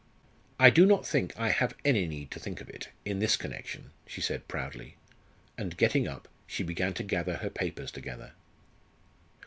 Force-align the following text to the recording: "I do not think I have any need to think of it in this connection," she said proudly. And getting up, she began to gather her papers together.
"I 0.59 0.71
do 0.71 0.87
not 0.87 1.05
think 1.05 1.31
I 1.37 1.49
have 1.49 1.75
any 1.85 2.07
need 2.07 2.31
to 2.31 2.39
think 2.39 2.59
of 2.59 2.67
it 2.67 2.89
in 3.05 3.19
this 3.19 3.37
connection," 3.37 3.91
she 4.07 4.19
said 4.19 4.47
proudly. 4.47 4.95
And 5.59 5.77
getting 5.77 6.07
up, 6.07 6.27
she 6.47 6.63
began 6.63 6.95
to 6.95 7.03
gather 7.03 7.35
her 7.35 7.51
papers 7.51 7.91
together. 7.91 8.31